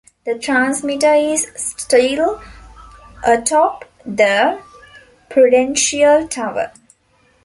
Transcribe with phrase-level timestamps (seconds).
[0.25, 2.41] The transmitter is still
[3.23, 4.59] atop the
[5.29, 6.71] Prudential Tower.